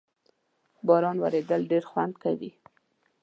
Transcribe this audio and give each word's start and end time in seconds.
باران 0.87 1.17
ورېدل 1.23 1.61
ډېر 1.71 1.83
خوند 1.91 2.13
کوي 2.23 2.51